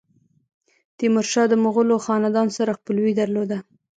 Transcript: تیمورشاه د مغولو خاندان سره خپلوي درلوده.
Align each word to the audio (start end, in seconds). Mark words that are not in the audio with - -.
تیمورشاه 0.97 1.47
د 1.49 1.53
مغولو 1.63 1.95
خاندان 2.05 2.47
سره 2.57 2.77
خپلوي 2.79 3.13
درلوده. 3.21 3.57